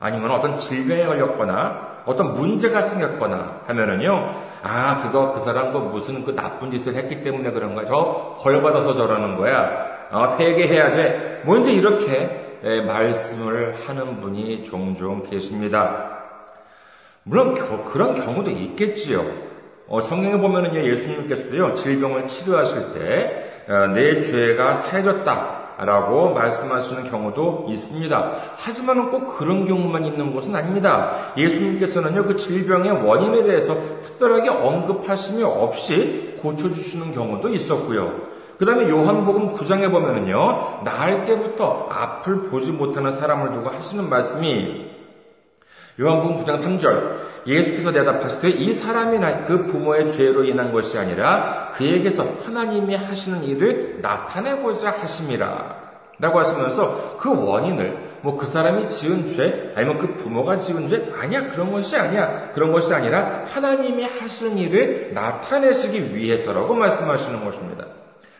아니면 0.00 0.30
어떤 0.32 0.56
질병에 0.58 1.06
걸렸거나 1.06 1.94
어떤 2.04 2.34
문제가 2.34 2.82
생겼거나 2.82 3.60
하면은요. 3.66 4.34
아, 4.62 5.00
그거 5.02 5.32
그 5.32 5.40
사람 5.40 5.72
그 5.72 5.78
무슨 5.78 6.24
그 6.24 6.34
나쁜 6.34 6.70
짓을 6.70 6.94
했기 6.94 7.22
때문에 7.22 7.50
그런 7.52 7.74
거야. 7.74 7.86
저 7.86 8.36
벌 8.42 8.60
받아서 8.62 8.94
저러는 8.94 9.36
거야. 9.36 9.86
어, 10.10 10.36
회개해야 10.38 10.94
돼. 10.94 11.42
먼저 11.46 11.70
이렇게 11.70 12.60
말씀을 12.86 13.74
하는 13.86 14.20
분이 14.20 14.64
종종 14.64 15.22
계십니다. 15.22 16.10
물론 17.22 17.54
그런 17.84 18.14
경우도 18.14 18.50
있겠지요. 18.50 19.22
어, 19.86 20.00
성경에 20.00 20.38
보면은요, 20.38 20.88
예수님께서도요, 20.88 21.74
질병을 21.74 22.26
치료하실 22.26 22.94
때, 22.94 23.64
어, 23.68 23.86
내 23.88 24.20
죄가 24.20 24.76
사해졌다. 24.76 25.64
라고 25.76 26.32
말씀하시는 26.32 27.10
경우도 27.10 27.66
있습니다. 27.68 28.30
하지만 28.56 29.10
꼭 29.10 29.36
그런 29.36 29.66
경우만 29.66 30.04
있는 30.04 30.32
것은 30.32 30.54
아닙니다. 30.54 31.32
예수님께서는요, 31.36 32.26
그 32.26 32.36
질병의 32.36 33.04
원인에 33.04 33.42
대해서 33.42 33.74
특별하게 34.02 34.50
언급하심이 34.50 35.42
없이 35.42 36.38
고쳐주시는 36.40 37.12
경우도 37.12 37.48
있었고요. 37.48 38.34
그 38.56 38.64
다음에 38.64 38.88
요한복음 38.88 39.54
9장에 39.54 39.90
보면은요, 39.90 40.82
나을 40.84 41.24
때부터 41.24 41.88
앞을 41.90 42.50
보지 42.50 42.70
못하는 42.70 43.10
사람을 43.10 43.50
두고 43.54 43.70
하시는 43.70 44.08
말씀이 44.08 44.93
요한복음 46.00 46.44
9장 46.44 46.62
3절 46.62 47.46
예수께서 47.46 47.92
대답하시되 47.92 48.50
이 48.50 48.72
사람이 48.72 49.18
그 49.46 49.66
부모의 49.66 50.08
죄로 50.08 50.44
인한 50.44 50.72
것이 50.72 50.98
아니라 50.98 51.70
그에게서 51.74 52.26
하나님이 52.44 52.96
하시는 52.96 53.44
일을 53.44 53.98
나타내고자 54.00 54.90
하심이라. 54.90 55.84
라고 56.18 56.38
하시면서 56.38 57.16
그 57.18 57.28
원인을 57.28 57.98
뭐 58.22 58.36
그 58.36 58.46
사람이 58.46 58.88
지은 58.88 59.28
죄 59.28 59.72
아니면 59.74 59.98
그 59.98 60.14
부모가 60.14 60.56
지은 60.56 60.88
죄 60.88 61.12
아니야 61.18 61.48
그런 61.48 61.72
것이 61.72 61.96
아니야 61.96 62.50
그런 62.52 62.72
것이 62.72 62.94
아니라 62.94 63.44
하나님이 63.46 64.04
하시는 64.04 64.56
일을 64.56 65.10
나타내시기 65.12 66.14
위해서라고 66.14 66.74
말씀하시는 66.74 67.44
것입니다. 67.44 67.84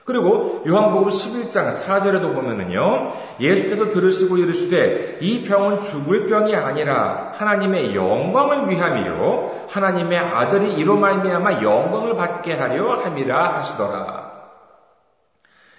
그리고 0.04 0.62
요한복음 0.68 1.08
11장 1.08 1.72
4절에도 1.72 2.34
보면은요, 2.34 3.12
예수께서 3.40 3.88
들으시고 3.88 4.36
이르시되 4.36 5.18
이 5.22 5.44
병은 5.44 5.78
죽을 5.78 6.28
병이 6.28 6.54
아니라 6.54 7.32
하나님의 7.34 7.94
영광을 7.94 8.68
위함이요 8.68 9.66
하나님의 9.68 10.18
아들이 10.18 10.74
이로 10.74 10.96
말미암아 10.96 11.62
영광을 11.62 12.16
받게 12.16 12.52
하려 12.52 13.00
함이라 13.00 13.56
하시더라. 13.56 14.32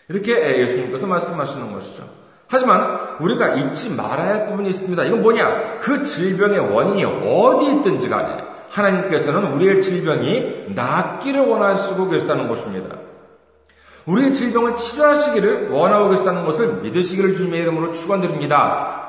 이렇게 0.10 0.60
예수님께서 0.60 1.06
말씀하시는 1.06 1.72
것이죠. 1.72 2.04
하지만 2.48 3.18
우리가 3.20 3.56
잊지 3.56 3.96
말아야 3.96 4.30
할 4.30 4.46
부분이 4.48 4.70
있습니다. 4.70 5.04
이건 5.04 5.22
뭐냐? 5.22 5.80
그 5.82 6.04
질병의 6.04 6.60
원인이 6.74 7.04
어디 7.06 7.78
있든지 7.78 8.10
간에 8.10 8.44
하나님께서는 8.70 9.54
우리의 9.54 9.84
질병이 9.84 10.74
낫기를 10.76 11.42
원하시고 11.42 12.10
계시다는 12.10 12.48
것입니다. 12.48 13.05
우리의 14.06 14.34
질병을 14.34 14.78
치료하시기를 14.78 15.70
원하고 15.70 16.10
계시다는 16.12 16.46
것을 16.46 16.82
믿으시기를 16.84 17.34
주님의 17.34 17.62
이름으로 17.62 17.91
축원드립니다. 17.91 19.02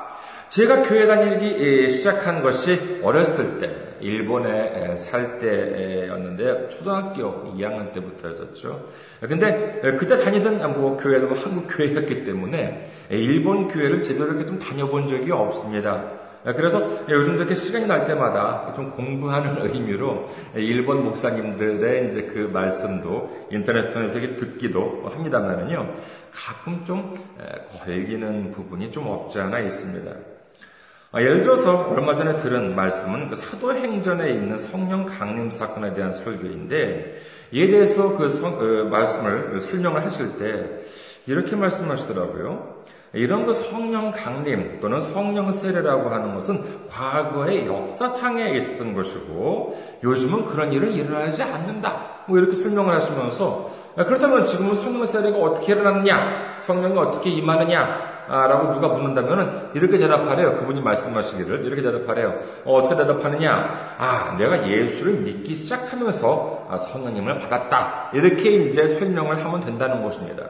제가 0.47 0.83
교회 0.83 1.05
다니기 1.05 1.89
시작한 1.89 2.41
것이 2.41 3.01
어렸을 3.03 3.59
때, 3.59 3.69
일본에 3.99 4.95
살 4.95 5.39
때였는데, 5.39 6.69
초등학교 6.69 7.53
2학년 7.53 7.93
때부터였었죠. 7.93 8.85
근데 9.21 9.81
그때 9.99 10.17
다니던 10.17 10.79
뭐 10.79 10.97
교회도 10.97 11.33
한국 11.33 11.67
교회였기 11.67 12.23
때문에 12.23 12.91
일본 13.09 13.67
교회를 13.67 14.03
제대로 14.03 14.27
이렇게 14.27 14.45
좀 14.45 14.57
다녀본 14.57 15.07
적이 15.07 15.31
없습니다. 15.31 16.05
아, 16.47 16.53
그래서 16.53 16.81
요즘 17.09 17.35
이렇게 17.35 17.53
시간이 17.55 17.87
날 17.87 18.07
때마다 18.07 18.71
좀 18.73 18.89
공부하는 18.91 19.65
의미로 19.67 20.29
일본 20.55 21.03
목사님들의 21.03 22.07
이제 22.07 22.21
그 22.21 22.39
말씀도 22.39 23.47
인터넷 23.51 23.91
통해서 23.91 24.17
듣기도 24.17 25.03
합니다만은요, 25.13 25.93
가끔 26.33 26.85
좀 26.85 27.15
걸리는 27.79 28.53
부분이 28.53 28.93
좀 28.93 29.07
없지 29.07 29.41
않아 29.41 29.59
있습니다. 29.59 30.09
아, 31.11 31.21
예를 31.21 31.41
들어서 31.41 31.89
얼마 31.89 32.15
전에 32.15 32.37
들은 32.37 32.77
말씀은 32.77 33.29
그 33.29 33.35
사도행전에 33.35 34.31
있는 34.31 34.57
성령 34.57 35.05
강림 35.05 35.49
사건에 35.49 35.93
대한 35.93 36.13
설교인데 36.13 37.21
이에 37.51 37.67
대해서 37.67 38.17
그, 38.17 38.29
성, 38.29 38.57
그 38.57 38.87
말씀을 38.89 39.59
설명을 39.59 40.05
하실 40.05 40.37
때 40.37 40.69
이렇게 41.25 41.57
말씀하시더라고요. 41.57 42.76
이런 43.13 43.45
그 43.45 43.53
성령 43.53 44.11
강림 44.11 44.79
또는 44.81 44.99
성령 44.99 45.51
세례라고 45.51 46.09
하는 46.09 46.35
것은 46.35 46.87
과거의 46.89 47.65
역사상에 47.65 48.51
있었던 48.57 48.93
것이고 48.93 49.99
요즘은 50.03 50.45
그런 50.45 50.73
일은 50.73 50.91
일어나지 50.91 51.41
않는다. 51.41 52.23
뭐 52.27 52.37
이렇게 52.37 52.55
설명을 52.55 52.93
하시면서 52.93 53.71
그렇다면 53.95 54.45
지금은 54.45 54.75
성령 54.75 55.05
세례가 55.05 55.37
어떻게 55.37 55.73
일어났느냐? 55.73 56.57
성령이 56.59 56.97
어떻게 56.97 57.29
임하느냐? 57.29 58.17
라고 58.27 58.73
누가 58.73 58.89
묻는다면 58.89 59.71
이렇게 59.73 59.97
대답하래요. 59.97 60.57
그분이 60.57 60.81
말씀하시기를 60.81 61.65
이렇게 61.65 61.81
대답하래요. 61.81 62.35
어, 62.65 62.83
떻게 62.83 62.97
대답하느냐? 62.97 63.95
아, 63.97 64.35
내가 64.37 64.67
예수를 64.67 65.13
믿기 65.21 65.55
시작하면서 65.55 66.67
아, 66.69 66.77
성령님을 66.77 67.39
받았다. 67.39 68.11
이렇게 68.13 68.51
이제 68.51 68.99
설명을 68.99 69.43
하면 69.43 69.61
된다는 69.61 70.03
것입니다. 70.03 70.43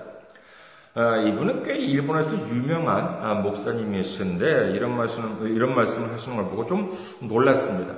아, 0.99 1.17
이분은 1.17 1.62
꽤 1.62 1.75
일본에서도 1.75 2.49
유명한 2.49 3.19
아, 3.21 3.36
목사님이신데 3.36 4.71
이런 4.71 4.97
말씀 4.97 5.47
이런 5.47 5.75
말씀을 5.75 6.12
하시는 6.12 6.36
걸 6.36 6.49
보고 6.49 6.65
좀 6.65 6.91
놀랐습니다. 7.21 7.93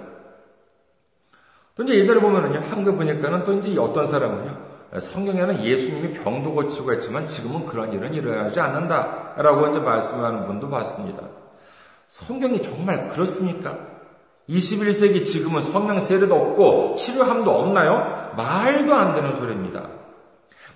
또 1.76 1.84
이제 1.84 1.94
예전에 1.94 2.20
보면은요 2.20 2.60
한국 2.70 2.98
보니까는 2.98 3.46
또 3.46 3.54
이제 3.54 3.74
어떤 3.80 4.06
사람은요 4.06 4.58
성경에는 5.00 5.64
예수님이 5.64 6.14
병도 6.16 6.54
고치고 6.54 6.92
했지만 6.92 7.26
지금은 7.26 7.68
그런 7.68 7.94
일은 7.94 8.14
일어나지 8.14 8.60
않는다라고 8.60 9.68
이제 9.68 9.80
말씀하는 9.80 10.46
분도 10.46 10.70
봤습니다. 10.70 11.24
성경이 12.10 12.62
정말 12.62 13.08
그렇습니까? 13.08 13.78
21세기 14.50 15.26
지금은 15.26 15.62
성령 15.62 16.02
세례도 16.02 16.36
없고 16.36 16.96
치료함도 16.96 17.50
없나요? 17.50 18.34
말도 18.36 18.94
안 18.94 19.14
되는 19.14 19.36
소리입니다. 19.36 19.99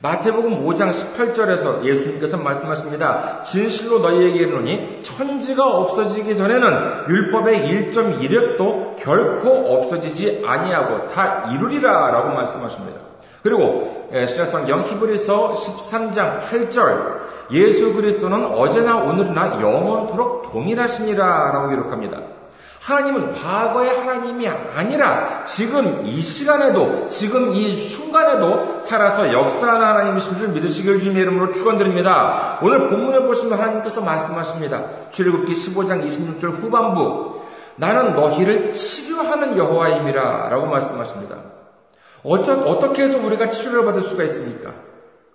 마태복음 0.04 0.66
5장 0.66 0.92
18절에서 0.92 1.86
예수님께서 1.86 2.36
말씀하십니다. 2.36 3.42
진실로 3.44 4.00
너희에게 4.00 4.40
이르노니 4.40 5.02
천지가 5.02 5.66
없어지기 5.66 6.36
전에는 6.36 7.08
율법의 7.08 7.92
1.1획도 7.94 8.98
결코 8.98 9.50
없어지지 9.50 10.44
아니하고 10.46 11.08
다 11.08 11.50
이루리라라고 11.54 12.34
말씀하십니다. 12.34 13.00
그리고 13.44 14.10
예, 14.12 14.26
신약성경 14.26 14.82
히브리서 14.90 15.54
13장 15.54 16.42
8절 16.42 17.22
예수 17.52 17.94
그리스도는 17.94 18.44
어제나 18.46 18.98
오늘이나 18.98 19.62
영원토록 19.62 20.52
동일하시니라 20.52 21.52
라고 21.54 21.70
기록합니다. 21.70 22.43
하나님은 22.84 23.32
과거의 23.32 23.98
하나님이 23.98 24.46
아니라 24.48 25.46
지금 25.46 26.06
이 26.06 26.22
시간에도 26.22 27.08
지금 27.08 27.54
이 27.54 27.88
순간에도 27.88 28.82
살아서 28.82 29.32
역사하는 29.32 29.86
하나님이신 29.86 30.38
줄 30.38 30.50
믿으시길 30.50 31.00
주님의 31.00 31.22
이름으로 31.24 31.54
축원드립니다. 31.54 32.60
오늘 32.62 32.90
본문을 32.90 33.26
보시면 33.26 33.58
하나님께서 33.58 34.02
말씀하십니다. 34.02 35.10
출애굽기 35.12 35.54
15장 35.54 36.06
26절 36.06 36.62
후반부 36.62 37.42
나는 37.78 38.16
너희를 38.16 38.74
치료하는 38.74 39.58
여호와임이라 39.58 40.50
라고 40.50 40.66
말씀하십니다. 40.66 41.38
어쩌, 42.26 42.54
어떻게 42.54 43.04
해서 43.04 43.18
우리가 43.18 43.50
치료를 43.50 43.86
받을 43.86 44.02
수가 44.02 44.24
있습니까? 44.24 44.72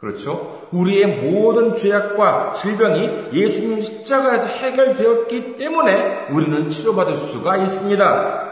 그렇죠? 0.00 0.60
우리의 0.70 1.06
모든 1.22 1.74
죄악과 1.74 2.52
질병이 2.52 3.30
예수님 3.32 3.80
십자가에서 3.80 4.46
해결되었기 4.46 5.56
때문에 5.56 6.28
우리는 6.30 6.68
치료받을 6.68 7.16
수가 7.16 7.56
있습니다. 7.56 8.44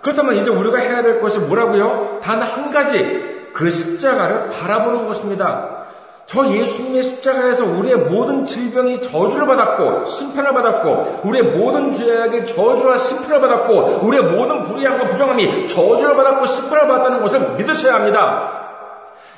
그렇다면 0.00 0.36
이제 0.36 0.50
우리가 0.50 0.78
해야 0.78 1.02
될 1.02 1.20
것이 1.20 1.38
뭐라고요? 1.40 2.20
단 2.22 2.42
한 2.42 2.70
가지. 2.70 3.32
그 3.52 3.68
십자가를 3.68 4.50
바라보는 4.50 5.06
것입니다. 5.06 5.86
저 6.26 6.46
예수님의 6.46 7.02
십자가에서 7.02 7.64
우리의 7.64 7.96
모든 7.96 8.46
질병이 8.46 9.02
저주를 9.02 9.46
받았고 9.46 10.06
심판을 10.06 10.54
받았고 10.54 11.20
우리의 11.24 11.56
모든 11.56 11.90
죄악이 11.92 12.46
저주와 12.46 12.96
심판을 12.96 13.40
받았고 13.40 14.06
우리의 14.06 14.22
모든 14.22 14.62
불의함과 14.64 15.06
부정함이 15.06 15.66
저주를 15.68 16.14
받았고 16.16 16.46
심판을 16.46 16.86
받았다는 16.88 17.20
것을 17.20 17.56
믿으셔야 17.56 17.94
합니다. 17.96 18.61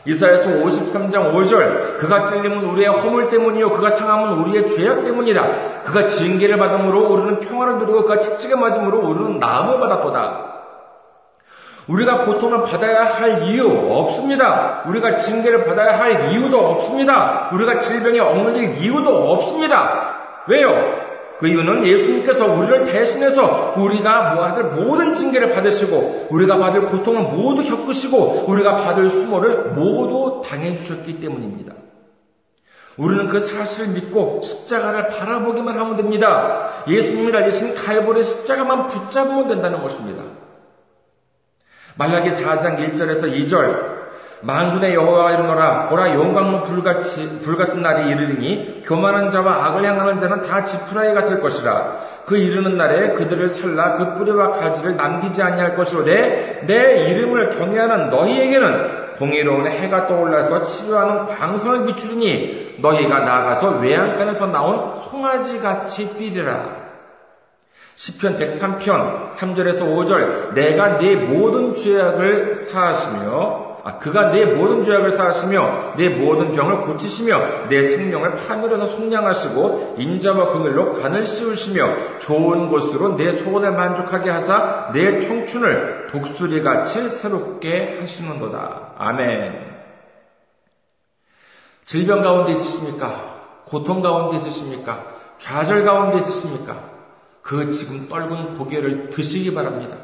이사에서 0.06 0.50
53장 0.50 1.32
5절 1.32 1.96
그가 1.98 2.26
찔림은 2.26 2.64
우리의 2.66 2.88
허물 2.88 3.30
때문이요 3.30 3.70
그가 3.70 3.88
상함은 3.88 4.38
우리의 4.40 4.66
죄악 4.66 5.04
때문이라 5.04 5.82
그가 5.84 6.04
징계를 6.04 6.58
받음으로 6.58 7.08
우리는 7.08 7.40
평화를 7.40 7.78
누리고 7.78 8.02
그가 8.02 8.20
채찍에 8.20 8.54
맞음으로 8.54 8.98
우리는 8.98 9.38
나무 9.38 9.78
받았도다. 9.80 10.54
우리가 11.88 12.24
고통을 12.24 12.62
받아야 12.62 13.04
할 13.04 13.42
이유 13.44 13.68
없습니다. 13.68 14.82
우리가 14.86 15.18
징계를 15.18 15.64
받아야 15.64 15.98
할 15.98 16.32
이유도 16.32 16.58
없습니다. 16.58 17.50
우리가 17.52 17.80
질병에 17.80 18.20
얽매일 18.20 18.78
이유도 18.78 19.32
없습니다. 19.32 20.14
왜요? 20.46 21.03
그 21.40 21.48
이유는 21.48 21.86
예수님께서 21.86 22.46
우리를 22.46 22.92
대신해서 22.92 23.74
우리가 23.76 24.36
받을 24.36 24.64
모든 24.64 25.14
징계를 25.14 25.52
받으시고 25.54 26.28
우리가 26.30 26.58
받을 26.58 26.86
고통을 26.86 27.22
모두 27.22 27.64
겪으시고 27.64 28.44
우리가 28.46 28.82
받을 28.82 29.10
수모를 29.10 29.72
모두 29.72 30.42
당해 30.46 30.76
주셨기 30.76 31.20
때문입니다. 31.20 31.74
우리는 32.96 33.28
그 33.28 33.40
사실을 33.40 33.92
믿고 33.94 34.40
십자가를 34.42 35.08
바라보기만 35.08 35.76
하면 35.76 35.96
됩니다. 35.96 36.84
예수님이 36.86 37.32
달리신 37.32 37.74
칼보리 37.74 38.22
십자가만 38.22 38.86
붙잡으면 38.86 39.48
된다는 39.48 39.82
것입니다. 39.82 40.22
말라기 41.96 42.30
4장 42.30 42.78
1절에서 42.78 43.24
2절 43.24 43.93
만군의 44.42 44.94
여호와가 44.94 45.32
이르노라 45.32 45.88
보라 45.88 46.14
영광로 46.14 46.62
불같이 46.62 47.40
불같은 47.40 47.80
날이 47.80 48.10
이르리니 48.10 48.82
교만한 48.84 49.30
자와 49.30 49.66
악을 49.66 49.84
향하는 49.84 50.18
자는 50.18 50.42
다 50.42 50.64
지푸라기 50.64 51.14
같을 51.14 51.40
것이라. 51.40 51.96
그 52.26 52.36
이르는 52.36 52.76
날에 52.76 53.12
그들을 53.14 53.48
살라 53.48 53.94
그 53.94 54.14
뿌리와 54.14 54.50
가지를 54.50 54.96
남기지 54.96 55.42
아니할 55.42 55.76
것이로되 55.76 56.64
내 56.66 57.10
이름을 57.10 57.50
경외하는 57.50 58.10
너희에게는 58.10 59.04
공의로운 59.16 59.66
해가 59.66 60.06
떠올라서 60.06 60.64
치료하는 60.64 61.26
광선을 61.26 61.86
비추리니 61.86 62.76
너희가 62.80 63.20
나아가서 63.20 63.78
외양간에서 63.78 64.46
나온 64.48 64.96
송아지 64.96 65.60
같이 65.60 66.16
뛰리라. 66.16 66.84
시편 67.96 68.38
103편 68.38 69.28
3절에서 69.28 69.82
5절 69.82 70.54
내가 70.54 70.98
네 70.98 71.14
모든 71.14 71.74
죄악을 71.74 72.54
사하시며 72.56 73.73
아, 73.86 73.98
그가 73.98 74.30
내 74.30 74.46
모든 74.46 74.82
죄악을 74.82 75.10
사하시며 75.10 75.94
내 75.98 76.08
모든 76.08 76.52
병을 76.52 76.86
고치시며 76.86 77.68
내 77.68 77.82
생명을 77.82 78.46
파멸해서 78.46 78.86
속량하시고 78.86 79.96
인자와 79.98 80.54
그늘로 80.54 80.94
관을 80.94 81.26
씌우시며 81.26 82.18
좋은 82.18 82.70
곳으로 82.70 83.14
내 83.16 83.32
소원을 83.32 83.72
만족하게 83.72 84.30
하사 84.30 84.90
내 84.94 85.20
청춘을 85.20 86.06
독수리같이 86.10 87.10
새롭게 87.10 87.98
하시는도다. 88.00 88.94
아멘. 88.96 89.74
질병 91.84 92.22
가운데 92.22 92.52
있으십니까? 92.52 93.34
고통 93.66 94.00
가운데 94.00 94.38
있으십니까? 94.38 95.04
좌절 95.36 95.84
가운데 95.84 96.16
있으십니까? 96.16 96.78
그 97.42 97.70
지금 97.70 98.08
떨군 98.08 98.56
고개를 98.56 99.10
드시기 99.10 99.52
바랍니다. 99.54 99.98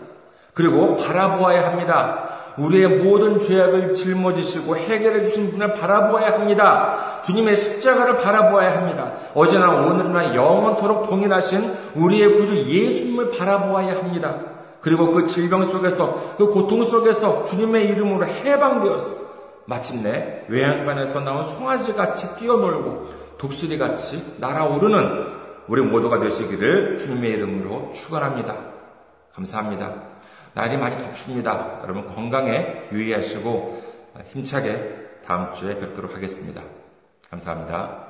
그리고 0.55 0.97
바라보아야 0.97 1.67
합니다. 1.67 2.29
우리의 2.59 2.89
모든 2.89 3.39
죄악을 3.39 3.95
짊어지시고 3.95 4.77
해결해 4.77 5.25
주신 5.25 5.51
분을 5.51 5.73
바라보아야 5.75 6.33
합니다. 6.33 7.23
주님의 7.23 7.57
십자가를 7.57 8.17
바라보아야 8.17 8.77
합니다. 8.77 9.13
어제나 9.35 9.71
오늘이나 9.87 10.35
영원토록 10.35 11.09
동일하신 11.09 11.73
우리의 11.95 12.37
구주 12.37 12.57
예수님을 12.69 13.31
바라보아야 13.31 13.97
합니다. 13.97 14.37
그리고 14.81 15.13
그 15.13 15.27
질병 15.27 15.71
속에서 15.71 16.37
그 16.39 16.49
고통 16.49 16.85
속에서 16.85 17.45
주님의 17.45 17.89
이름으로 17.89 18.27
해방되어서 18.27 19.31
마침내 19.67 20.45
외양간에서 20.49 21.21
나온 21.21 21.45
송아지 21.45 21.95
같이 21.95 22.35
뛰어놀고 22.37 23.09
독수리 23.39 23.79
같이 23.79 24.37
날아오르는 24.39 25.41
우리 25.69 25.83
모두가 25.83 26.19
되시기를 26.19 26.97
주님의 26.97 27.31
이름으로 27.31 27.93
축원합니다. 27.95 28.57
감사합니다. 29.35 30.10
날이 30.55 30.77
많이 30.77 31.01
덥습니다. 31.03 31.81
여러분 31.83 32.07
건강에 32.07 32.89
유의하시고 32.93 33.83
힘차게 34.27 35.01
다음 35.27 35.53
주에 35.53 35.79
뵙도록 35.79 36.15
하겠습니다. 36.15 36.63
감사합니다. 37.31 38.10